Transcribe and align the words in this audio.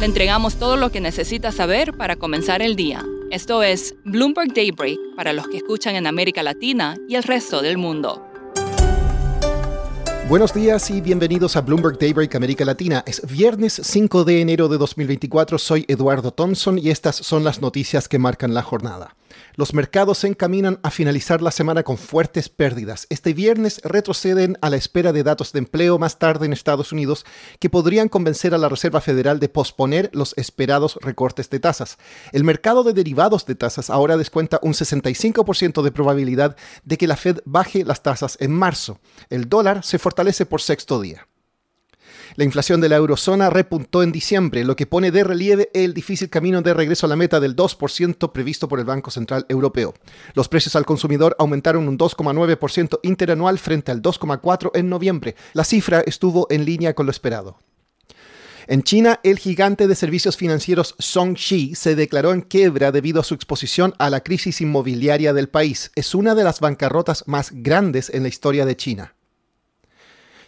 Le 0.00 0.06
entregamos 0.06 0.56
todo 0.56 0.76
lo 0.76 0.90
que 0.90 1.00
necesita 1.00 1.52
saber 1.52 1.96
para 1.96 2.16
comenzar 2.16 2.62
el 2.62 2.74
día. 2.74 3.04
Esto 3.30 3.62
es 3.62 3.94
Bloomberg 4.04 4.52
Daybreak 4.52 4.98
para 5.16 5.32
los 5.32 5.46
que 5.46 5.58
escuchan 5.58 5.94
en 5.94 6.06
América 6.06 6.42
Latina 6.42 6.96
y 7.08 7.14
el 7.14 7.22
resto 7.22 7.62
del 7.62 7.78
mundo. 7.78 8.26
Buenos 10.28 10.52
días 10.52 10.90
y 10.90 11.00
bienvenidos 11.00 11.54
a 11.56 11.60
Bloomberg 11.60 11.98
Daybreak 11.98 12.34
América 12.34 12.64
Latina. 12.64 13.04
Es 13.06 13.22
viernes 13.30 13.80
5 13.82 14.24
de 14.24 14.40
enero 14.40 14.68
de 14.68 14.78
2024. 14.78 15.58
Soy 15.58 15.84
Eduardo 15.86 16.32
Thompson 16.32 16.78
y 16.78 16.90
estas 16.90 17.16
son 17.16 17.44
las 17.44 17.60
noticias 17.60 18.08
que 18.08 18.18
marcan 18.18 18.52
la 18.52 18.62
jornada. 18.62 19.14
Los 19.56 19.72
mercados 19.72 20.18
se 20.18 20.26
encaminan 20.26 20.80
a 20.82 20.90
finalizar 20.90 21.40
la 21.40 21.52
semana 21.52 21.84
con 21.84 21.96
fuertes 21.96 22.48
pérdidas. 22.48 23.06
Este 23.08 23.32
viernes 23.32 23.80
retroceden 23.84 24.58
a 24.60 24.68
la 24.68 24.76
espera 24.76 25.12
de 25.12 25.22
datos 25.22 25.52
de 25.52 25.60
empleo 25.60 25.96
más 25.96 26.18
tarde 26.18 26.46
en 26.46 26.52
Estados 26.52 26.90
Unidos 26.90 27.24
que 27.60 27.70
podrían 27.70 28.08
convencer 28.08 28.52
a 28.52 28.58
la 28.58 28.68
Reserva 28.68 29.00
Federal 29.00 29.38
de 29.38 29.48
posponer 29.48 30.10
los 30.12 30.34
esperados 30.36 30.98
recortes 31.02 31.50
de 31.50 31.60
tasas. 31.60 31.98
El 32.32 32.42
mercado 32.42 32.82
de 32.82 32.94
derivados 32.94 33.46
de 33.46 33.54
tasas 33.54 33.90
ahora 33.90 34.16
descuenta 34.16 34.58
un 34.60 34.72
65% 34.72 35.82
de 35.82 35.92
probabilidad 35.92 36.56
de 36.82 36.98
que 36.98 37.06
la 37.06 37.16
Fed 37.16 37.38
baje 37.44 37.84
las 37.84 38.02
tasas 38.02 38.36
en 38.40 38.50
marzo. 38.50 38.98
El 39.30 39.48
dólar 39.48 39.84
se 39.84 40.00
fortalece 40.00 40.46
por 40.46 40.62
sexto 40.62 41.00
día. 41.00 41.28
La 42.36 42.44
inflación 42.44 42.80
de 42.80 42.88
la 42.88 42.96
eurozona 42.96 43.50
repuntó 43.50 44.02
en 44.02 44.12
diciembre, 44.12 44.64
lo 44.64 44.76
que 44.76 44.86
pone 44.86 45.10
de 45.10 45.24
relieve 45.24 45.70
el 45.74 45.94
difícil 45.94 46.30
camino 46.30 46.62
de 46.62 46.74
regreso 46.74 47.06
a 47.06 47.08
la 47.08 47.16
meta 47.16 47.40
del 47.40 47.56
2% 47.56 48.32
previsto 48.32 48.68
por 48.68 48.78
el 48.78 48.84
Banco 48.84 49.10
Central 49.10 49.46
Europeo. 49.48 49.94
Los 50.34 50.48
precios 50.48 50.76
al 50.76 50.86
consumidor 50.86 51.36
aumentaron 51.38 51.88
un 51.88 51.98
2,9% 51.98 53.00
interanual 53.02 53.58
frente 53.58 53.92
al 53.92 54.02
2,4% 54.02 54.70
en 54.74 54.88
noviembre. 54.88 55.36
La 55.52 55.64
cifra 55.64 56.00
estuvo 56.00 56.46
en 56.50 56.64
línea 56.64 56.94
con 56.94 57.06
lo 57.06 57.12
esperado. 57.12 57.58
En 58.66 58.82
China, 58.82 59.20
el 59.22 59.38
gigante 59.38 59.86
de 59.86 59.94
servicios 59.94 60.38
financieros 60.38 60.94
Zhongxi 60.98 61.74
se 61.74 61.94
declaró 61.94 62.32
en 62.32 62.40
quiebra 62.40 62.92
debido 62.92 63.20
a 63.20 63.24
su 63.24 63.34
exposición 63.34 63.92
a 63.98 64.08
la 64.08 64.22
crisis 64.22 64.62
inmobiliaria 64.62 65.34
del 65.34 65.50
país. 65.50 65.92
Es 65.94 66.14
una 66.14 66.34
de 66.34 66.44
las 66.44 66.60
bancarrotas 66.60 67.24
más 67.26 67.50
grandes 67.52 68.08
en 68.08 68.22
la 68.22 68.28
historia 68.28 68.64
de 68.64 68.76
China. 68.76 69.14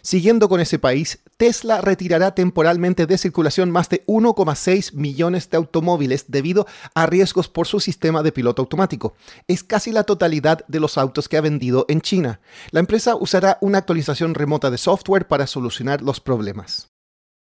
Siguiendo 0.07 0.47
con 0.47 0.61
ese 0.61 0.79
país, 0.79 1.19
Tesla 1.35 1.81
retirará 1.81 2.33
temporalmente 2.33 3.07
de 3.07 3.17
circulación 3.17 3.71
más 3.71 3.89
de 3.89 4.05
1,6 4.05 4.93
millones 4.93 5.49
de 5.49 5.57
automóviles 5.57 6.31
debido 6.31 6.65
a 6.95 7.07
riesgos 7.07 7.49
por 7.49 7.67
su 7.67 7.81
sistema 7.81 8.23
de 8.23 8.31
piloto 8.31 8.61
automático. 8.61 9.15
Es 9.49 9.65
casi 9.65 9.91
la 9.91 10.05
totalidad 10.05 10.65
de 10.69 10.79
los 10.79 10.97
autos 10.97 11.27
que 11.27 11.35
ha 11.35 11.41
vendido 11.41 11.85
en 11.89 11.99
China. 11.99 12.39
La 12.71 12.79
empresa 12.79 13.17
usará 13.17 13.57
una 13.59 13.79
actualización 13.79 14.33
remota 14.33 14.71
de 14.71 14.77
software 14.77 15.27
para 15.27 15.45
solucionar 15.45 16.01
los 16.01 16.21
problemas. 16.21 16.87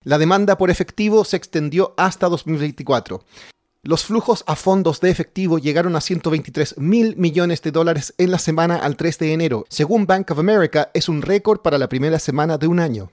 La 0.03 0.17
demanda 0.17 0.57
por 0.57 0.69
efectivo 0.69 1.23
se 1.23 1.37
extendió 1.37 1.93
hasta 1.95 2.27
2024. 2.27 3.23
Los 3.83 4.05
flujos 4.05 4.43
a 4.45 4.55
fondos 4.55 5.01
de 5.01 5.09
efectivo 5.09 5.57
llegaron 5.57 5.95
a 5.95 6.01
123 6.01 6.77
mil 6.77 7.17
millones 7.17 7.63
de 7.63 7.71
dólares 7.71 8.13
en 8.19 8.29
la 8.29 8.37
semana 8.37 8.75
al 8.75 8.95
3 8.95 9.17
de 9.17 9.33
enero. 9.33 9.65
Según 9.69 10.05
Bank 10.05 10.29
of 10.29 10.37
America, 10.37 10.91
es 10.93 11.09
un 11.09 11.23
récord 11.23 11.61
para 11.61 11.79
la 11.79 11.89
primera 11.89 12.19
semana 12.19 12.59
de 12.59 12.67
un 12.67 12.79
año. 12.79 13.11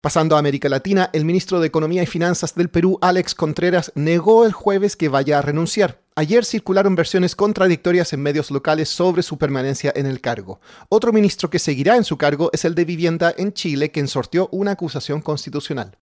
Pasando 0.00 0.36
a 0.36 0.38
América 0.38 0.70
Latina, 0.70 1.10
el 1.12 1.26
ministro 1.26 1.60
de 1.60 1.66
Economía 1.66 2.02
y 2.02 2.06
Finanzas 2.06 2.54
del 2.54 2.70
Perú, 2.70 2.96
Alex 3.02 3.34
Contreras, 3.34 3.92
negó 3.94 4.46
el 4.46 4.52
jueves 4.52 4.96
que 4.96 5.10
vaya 5.10 5.38
a 5.38 5.42
renunciar. 5.42 6.00
Ayer 6.14 6.46
circularon 6.46 6.94
versiones 6.94 7.36
contradictorias 7.36 8.14
en 8.14 8.22
medios 8.22 8.50
locales 8.50 8.88
sobre 8.88 9.22
su 9.22 9.36
permanencia 9.36 9.92
en 9.94 10.06
el 10.06 10.22
cargo. 10.22 10.62
Otro 10.88 11.12
ministro 11.12 11.50
que 11.50 11.58
seguirá 11.58 11.96
en 11.96 12.04
su 12.04 12.16
cargo 12.16 12.48
es 12.54 12.64
el 12.64 12.74
de 12.74 12.86
Vivienda 12.86 13.34
en 13.36 13.52
Chile, 13.52 13.90
quien 13.90 14.08
sorteó 14.08 14.48
una 14.50 14.70
acusación 14.70 15.20
constitucional. 15.20 15.98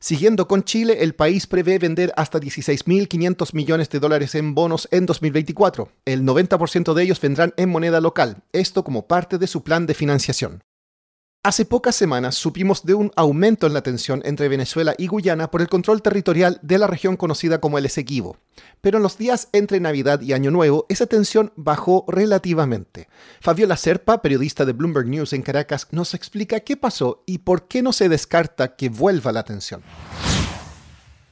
Siguiendo 0.00 0.46
con 0.46 0.62
Chile, 0.62 0.98
el 1.00 1.14
país 1.14 1.48
prevé 1.48 1.78
vender 1.78 2.12
hasta 2.16 2.38
16.500 2.38 3.52
millones 3.52 3.90
de 3.90 3.98
dólares 3.98 4.36
en 4.36 4.54
bonos 4.54 4.86
en 4.92 5.06
2024. 5.06 5.90
El 6.04 6.22
90% 6.22 6.94
de 6.94 7.02
ellos 7.02 7.20
vendrán 7.20 7.52
en 7.56 7.68
moneda 7.68 8.00
local, 8.00 8.44
esto 8.52 8.84
como 8.84 9.08
parte 9.08 9.38
de 9.38 9.48
su 9.48 9.64
plan 9.64 9.86
de 9.86 9.94
financiación. 9.94 10.62
Hace 11.48 11.64
pocas 11.64 11.96
semanas 11.96 12.34
supimos 12.34 12.84
de 12.84 12.92
un 12.92 13.10
aumento 13.16 13.66
en 13.66 13.72
la 13.72 13.80
tensión 13.80 14.20
entre 14.26 14.50
Venezuela 14.50 14.94
y 14.98 15.06
Guyana 15.06 15.50
por 15.50 15.62
el 15.62 15.68
control 15.68 16.02
territorial 16.02 16.58
de 16.60 16.76
la 16.76 16.86
región 16.86 17.16
conocida 17.16 17.58
como 17.58 17.78
el 17.78 17.86
Esequibo. 17.86 18.36
Pero 18.82 18.98
en 18.98 19.02
los 19.02 19.16
días 19.16 19.48
entre 19.52 19.80
Navidad 19.80 20.20
y 20.20 20.34
Año 20.34 20.50
Nuevo, 20.50 20.84
esa 20.90 21.06
tensión 21.06 21.50
bajó 21.56 22.04
relativamente. 22.06 23.08
Fabiola 23.40 23.78
Serpa, 23.78 24.20
periodista 24.20 24.66
de 24.66 24.74
Bloomberg 24.74 25.06
News 25.06 25.32
en 25.32 25.40
Caracas, 25.40 25.88
nos 25.90 26.12
explica 26.12 26.60
qué 26.60 26.76
pasó 26.76 27.22
y 27.24 27.38
por 27.38 27.66
qué 27.66 27.80
no 27.80 27.94
se 27.94 28.10
descarta 28.10 28.76
que 28.76 28.90
vuelva 28.90 29.32
la 29.32 29.44
tensión. 29.44 29.80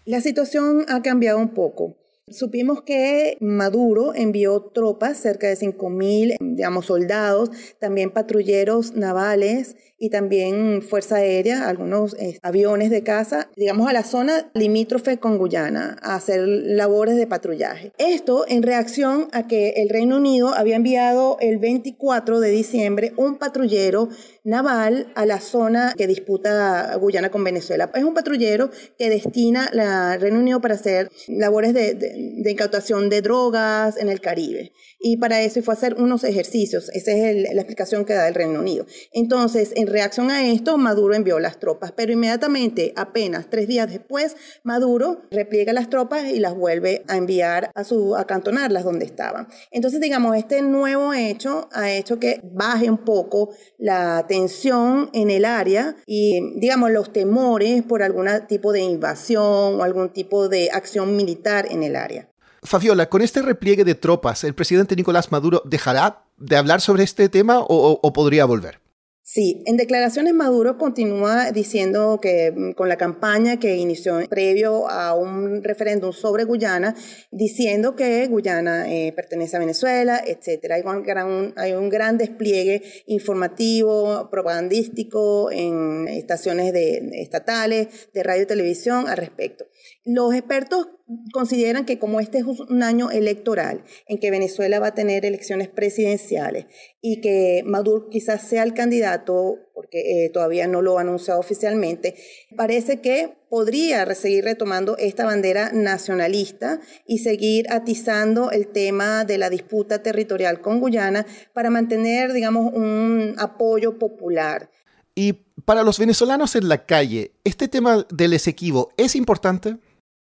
La 0.07 0.23
situación 0.23 0.87
ha 0.89 1.03
cambiado 1.03 1.37
un 1.37 1.51
poco. 1.51 1.95
Supimos 2.29 2.83
que 2.83 3.37
Maduro 3.41 4.13
envió 4.13 4.61
tropas, 4.61 5.17
cerca 5.17 5.47
de 5.47 5.57
5.000, 5.57 6.39
digamos, 6.41 6.87
soldados, 6.87 7.51
también 7.79 8.11
patrulleros 8.11 8.97
navales 8.97 9.77
y 9.99 10.11
también 10.11 10.83
Fuerza 10.83 11.17
Aérea, 11.17 11.69
algunos 11.69 12.15
eh, 12.15 12.39
aviones 12.43 12.91
de 12.91 13.03
caza, 13.03 13.49
digamos, 13.57 13.89
a 13.89 13.93
la 13.93 14.05
zona 14.05 14.51
limítrofe 14.55 15.19
con 15.19 15.39
Guyana, 15.39 15.97
a 16.03 16.17
hacer 16.17 16.41
labores 16.47 17.17
de 17.17 17.27
patrullaje. 17.27 17.93
Esto 17.99 18.45
en 18.49 18.63
reacción 18.63 19.29
a 19.33 19.47
que 19.47 19.71
el 19.77 19.89
Reino 19.89 20.17
Unido 20.17 20.55
había 20.55 20.77
enviado 20.77 21.39
el 21.41 21.59
24 21.59 22.41
de 22.41 22.51
diciembre 22.51 23.13
un 23.17 23.39
patrullero 23.39 24.09
naval 24.45 25.09
a 25.15 25.27
la 25.27 25.41
zona 25.41 25.95
que 25.97 26.07
disputa 26.07 26.95
Guyana 26.97 27.31
con 27.31 27.43
Venezuela. 27.43 27.91
Es 27.95 28.05
un 28.05 28.15
patrullero 28.15 28.71
que 28.99 29.11
destina 29.11 29.71
el 29.73 30.21
Reino 30.21 30.39
Unido 30.39 30.61
para 30.61 30.75
hacer 30.75 31.11
labores 31.27 31.75
de, 31.75 31.95
de, 31.95 32.51
incautación 32.51 33.09
de 33.09 33.23
drogas 33.23 33.97
en 33.97 34.09
el 34.09 34.21
Caribe. 34.21 34.73
Y 35.01 35.17
para 35.17 35.43
eso 35.43 35.63
fue 35.63 35.75
a 35.75 35.77
hacer 35.77 35.95
unos 35.95 36.23
ejercicios. 36.25 36.91
Esa 36.91 37.13
es 37.13 37.55
la 37.55 37.61
explicación 37.61 38.05
que 38.05 38.15
da 38.15 38.29
el 38.29 38.35
Reino 38.35 38.61
Unido. 38.61 38.87
Entonces, 39.13 39.73
en 39.75 39.86
reacción 39.87 40.31
a 40.31 40.47
esto, 40.47 40.79
Maduro 40.79 41.15
envió 41.15 41.39
las 41.39 41.59
tropas, 41.59 41.93
pero 41.93 42.13
inmediatamente, 42.13 42.93
apenas 42.97 43.49
tres 43.51 43.69
días 43.69 43.91
después, 43.91 44.37
Maduro 44.63 45.23
repliega 45.31 45.73
las 45.73 45.91
tropas 45.91 46.25
y 46.25 46.41
las 46.41 46.55
vuelve 46.55 47.05
a 47.09 47.17
enviar 47.17 47.71
a 47.75 47.85
su 47.85 48.17
acantonarlas 48.17 48.85
donde 48.85 49.05
estaban. 49.05 49.49
Entonces, 49.71 50.01
digamos, 50.01 50.37
este 50.37 50.63
nuevo 50.63 51.13
hecho 51.15 51.69
ha 51.73 51.91
hecho 51.91 52.19
que 52.19 52.41
baje 52.45 52.91
un 52.91 52.99
poco 52.99 53.51
la 53.79 54.27
tensión 54.29 55.11
en 55.13 55.31
el 55.31 55.45
área 55.45 55.97
y, 56.07 56.59
digamos, 56.59 56.91
los 56.91 57.13
temores 57.13 57.83
por 57.83 58.03
algún 58.03 58.29
tipo 58.49 58.73
de 58.73 58.81
invasión 58.81 59.81
o 59.81 59.83
algún 59.83 60.11
tipo 60.11 60.49
de 60.49 60.71
acción 60.73 61.17
militar 61.17 61.67
en 61.71 61.83
el 61.83 61.97
área. 61.97 62.29
Fabiola, 62.63 63.09
con 63.09 63.23
este 63.23 63.43
repliegue 63.43 63.85
de 63.85 63.95
tropas, 63.95 64.43
¿el 64.43 64.55
presidente 64.55 64.97
Nicolás 64.97 65.31
Maduro 65.31 65.63
dejará 65.65 66.25
de 66.37 66.57
hablar 66.57 66.81
sobre 66.81 67.05
este 67.05 67.29
tema 67.29 67.61
o 67.61 68.13
podría 68.13 68.45
volver? 68.45 68.86
Sí, 69.29 69.65
en 69.67 69.77
declaraciones 69.77 70.35
Maduro 70.35 70.79
continúa 70.79 71.51
diciendo 71.51 72.21
que 72.23 72.53
mm, 72.53 72.75
con 72.75 72.89
la 72.89 72.97
campaña 72.97 73.59
que 73.59 73.75
inició 73.75 74.21
previo 74.29 74.89
a 74.89 75.15
un 75.15 75.65
referéndum 75.65 76.13
sobre 76.13 76.45
Guyana, 76.45 76.95
diciendo 77.33 77.97
que 77.97 78.29
Guyana 78.29 78.89
eh, 78.89 79.13
pertenece 79.17 79.57
a 79.57 79.59
Venezuela, 79.59 80.23
etcétera. 80.25 80.77
Hay 80.77 80.83
un, 80.83 81.03
gran, 81.03 81.53
hay 81.57 81.73
un 81.73 81.89
gran 81.89 82.19
despliegue 82.19 82.85
informativo, 83.07 84.31
propagandístico 84.31 85.51
en 85.51 86.07
estaciones 86.07 86.73
de, 86.73 87.11
estatales, 87.15 88.13
de 88.15 88.23
radio 88.23 88.45
y 88.45 88.47
televisión 88.47 89.09
al 89.09 89.17
respecto. 89.17 89.67
Los 90.05 90.35
expertos 90.35 90.87
consideran 91.33 91.85
que 91.85 91.99
como 91.99 92.19
este 92.21 92.39
es 92.39 92.45
un 92.45 92.83
año 92.83 93.11
electoral 93.11 93.85
en 94.09 94.19
que 94.19 94.31
Venezuela 94.31 94.81
va 94.81 94.89
a 94.89 94.95
tener 94.95 95.25
elecciones 95.25 95.69
presidenciales 95.69 96.67
y 97.01 97.21
que 97.21 97.63
Maduro 97.65 98.09
quizás 98.11 98.43
sea 98.43 98.65
el 98.65 98.75
candidato, 98.75 99.59
porque 99.73 100.25
eh, 100.25 100.31
todavía 100.31 100.67
no 100.67 100.83
lo 100.83 100.99
ha 100.99 101.03
anunciado 101.03 101.39
oficialmente, 101.39 102.17
parece 102.57 103.01
que 103.01 103.37
podría 103.49 104.13
seguir 104.15 104.45
retomando 104.45 104.97
esta 104.97 105.25
bandera 105.25 105.71
nacionalista 105.73 106.81
y 107.07 107.19
seguir 107.19 107.67
atizando 107.71 108.51
el 108.51 108.67
tema 108.67 109.25
de 109.25 109.39
la 109.39 109.49
disputa 109.49 110.03
territorial 110.03 110.61
con 110.61 110.81
Guyana 110.81 111.25
para 111.53 111.71
mantener, 111.71 112.33
digamos, 112.33 112.73
un 112.75 113.35
apoyo 113.39 113.99
popular. 113.99 114.71
Y 115.15 115.35
para 115.65 115.85
los 115.85 115.99
venezolanos 115.99 116.57
en 116.57 116.69
la 116.69 116.85
calle, 116.85 117.33
¿este 117.45 117.69
tema 117.69 118.07
del 118.11 118.33
Esequibo 118.33 118.91
es 118.97 119.15
importante? 119.15 119.77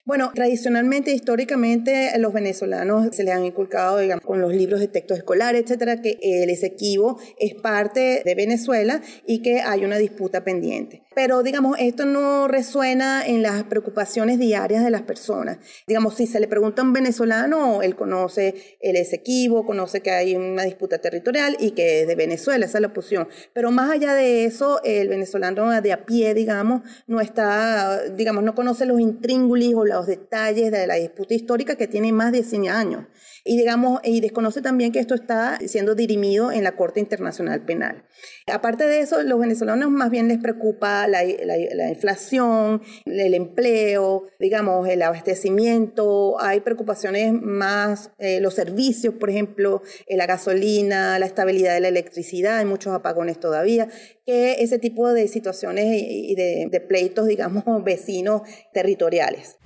Bueno, 0.08 0.32
tradicionalmente, 0.34 1.12
históricamente, 1.12 2.18
los 2.18 2.32
venezolanos 2.32 3.14
se 3.14 3.26
les 3.26 3.34
han 3.34 3.44
inculcado, 3.44 3.98
digamos, 3.98 4.24
con 4.24 4.40
los 4.40 4.54
libros 4.54 4.80
de 4.80 4.88
textos 4.88 5.18
escolares, 5.18 5.64
etcétera, 5.64 6.02
que 6.02 6.18
el 6.22 6.50
Esequibo 6.50 7.20
es 7.38 7.56
parte 7.56 8.22
de 8.24 8.34
Venezuela 8.34 9.02
y 9.26 9.42
que 9.42 9.60
hay 9.60 9.84
una 9.84 9.98
disputa 9.98 10.46
pendiente. 10.46 11.04
Pero, 11.18 11.42
digamos, 11.42 11.78
esto 11.80 12.06
no 12.06 12.48
resuena 12.48 13.26
en 13.26 13.42
las 13.42 13.64
preocupaciones 13.64 14.38
diarias 14.38 14.84
de 14.84 14.92
las 14.92 15.02
personas. 15.02 15.58
Digamos, 15.88 16.14
si 16.14 16.28
se 16.28 16.40
le 16.40 16.48
pregunta 16.48 16.84
a 16.84 16.86
un 16.86 16.94
venezolano, 16.94 17.82
él 17.82 17.96
conoce 17.96 18.78
el 18.82 18.98
Esequibo, 18.98 19.66
conoce 19.66 20.02
que 20.02 20.12
hay 20.12 20.36
una 20.36 20.62
disputa 20.62 21.00
territorial 21.00 21.58
y 21.60 21.72
que 21.72 22.02
es 22.02 22.08
de 22.08 22.14
Venezuela, 22.14 22.68
esa 22.68 22.78
es 22.78 22.84
la 22.84 22.94
posición. 22.94 23.28
Pero 23.52 23.72
más 23.72 23.90
allá 23.90 24.14
de 24.14 24.46
eso, 24.46 24.80
el 24.84 25.10
venezolano 25.10 25.82
de 25.82 25.92
a 25.92 26.06
pie, 26.06 26.36
digamos, 26.36 26.84
no 27.08 27.20
está, 27.20 28.00
digamos, 28.12 28.44
no 28.44 28.54
conoce 28.54 28.86
los 28.86 29.00
intríngulis 29.00 29.74
o 29.74 29.86
los 29.86 30.06
detalles 30.06 30.72
de 30.72 30.86
la 30.86 30.98
disputa 30.98 31.34
histórica 31.34 31.78
que 31.78 31.88
tiene 31.88 32.12
más 32.12 32.32
de 32.32 32.44
100 32.44 32.70
años. 32.70 33.06
Y, 33.44 33.58
digamos, 33.58 34.02
y 34.04 34.20
desconoce 34.22 34.62
también 34.62 34.92
que 34.92 35.00
esto 35.00 35.16
está 35.16 35.58
siendo 35.66 35.96
dirimido 35.96 36.52
en 36.52 36.64
la 36.64 36.76
Corte 36.76 37.00
Internacional 37.00 37.62
Penal. 37.62 38.04
Aparte 38.46 38.84
de 38.84 39.00
eso, 39.00 39.24
los 39.24 39.40
venezolanos 39.40 39.90
más 39.90 40.12
bien 40.12 40.28
les 40.28 40.38
preocupa 40.38 41.07
la, 41.08 41.90
inflación, 41.90 42.82
el 43.06 43.34
empleo, 43.34 44.24
digamos, 44.40 44.88
el 44.88 45.02
abastecimiento. 45.02 46.40
Hay 46.42 46.62
preocupaciones 46.62 47.34
más, 47.34 48.12
eh, 48.20 48.40
los 48.42 48.54
servicios, 48.54 49.14
por 49.16 49.30
ejemplo, 49.30 49.82
la 50.08 50.26
gasolina, 50.26 51.20
la 51.20 51.26
estabilidad 51.26 51.74
de 51.74 51.82
la 51.82 51.88
electricidad, 51.88 52.58
hay 52.58 52.66
muchos 52.66 52.94
apagones 52.94 53.40
todavía, 53.40 53.88
que 54.26 54.54
ese 54.60 54.80
tipo 54.80 55.12
de 55.14 55.28
situaciones 55.28 55.86
y 55.88 56.36
de, 56.36 56.68
de 56.70 56.82
pleitos, 56.82 57.28
digamos, 57.28 57.64
vecinos 57.84 58.42
territoriales. 58.74 59.58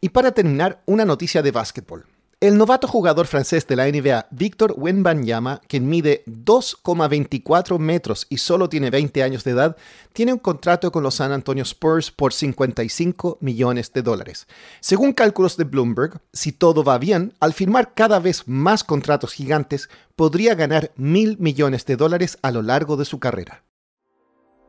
Y 0.00 0.10
para 0.10 0.32
terminar, 0.32 0.82
una 0.86 1.04
noticia 1.04 1.42
de 1.42 1.50
básquetbol. 1.50 2.15
El 2.46 2.58
novato 2.58 2.86
jugador 2.86 3.26
francés 3.26 3.66
de 3.66 3.74
la 3.74 3.88
NBA, 3.88 4.28
Víctor 4.30 4.74
Wenbanyama, 4.76 5.60
quien 5.66 5.88
mide 5.88 6.22
2,24 6.26 7.80
metros 7.80 8.28
y 8.30 8.38
solo 8.38 8.68
tiene 8.68 8.88
20 8.90 9.24
años 9.24 9.42
de 9.42 9.50
edad, 9.50 9.76
tiene 10.12 10.32
un 10.32 10.38
contrato 10.38 10.92
con 10.92 11.02
los 11.02 11.16
San 11.16 11.32
Antonio 11.32 11.64
Spurs 11.64 12.12
por 12.12 12.32
55 12.32 13.38
millones 13.40 13.92
de 13.92 14.02
dólares. 14.02 14.46
Según 14.78 15.12
cálculos 15.12 15.56
de 15.56 15.64
Bloomberg, 15.64 16.20
si 16.32 16.52
todo 16.52 16.84
va 16.84 16.98
bien, 16.98 17.34
al 17.40 17.52
firmar 17.52 17.94
cada 17.94 18.20
vez 18.20 18.44
más 18.46 18.84
contratos 18.84 19.32
gigantes, 19.32 19.88
podría 20.14 20.54
ganar 20.54 20.92
mil 20.94 21.38
millones 21.40 21.84
de 21.84 21.96
dólares 21.96 22.38
a 22.42 22.52
lo 22.52 22.62
largo 22.62 22.96
de 22.96 23.06
su 23.06 23.18
carrera. 23.18 23.65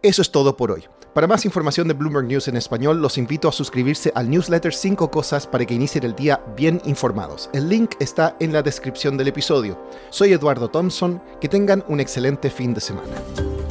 Eso 0.08 0.22
es 0.22 0.32
todo 0.32 0.56
por 0.56 0.72
hoy. 0.72 0.86
Para 1.14 1.28
más 1.28 1.44
información 1.44 1.90
de 1.90 1.94
Bloomberg 1.94 2.28
News 2.28 2.48
en 2.48 2.56
español, 2.56 3.02
los 3.02 3.18
invito 3.18 3.50
a 3.50 3.52
suscribirse 3.52 4.10
al 4.16 4.30
newsletter 4.30 4.74
5 4.74 5.12
cosas 5.12 5.46
para 5.46 5.66
que 5.66 5.74
inicien 5.74 6.06
el 6.06 6.16
día 6.16 6.42
bien 6.56 6.82
informados. 6.86 7.50
El 7.52 7.68
link 7.68 7.96
está 8.00 8.38
en 8.40 8.54
la 8.54 8.64
descripción 8.64 9.18
del 9.18 9.28
episodio. 9.28 9.78
Soy 10.10 10.32
Eduardo 10.32 10.70
Thompson, 10.70 11.22
que 11.42 11.50
tengan 11.50 11.84
un 11.90 12.00
excelente 12.00 12.50
fin 12.50 12.74
de 12.74 12.80
semana. 12.80 13.16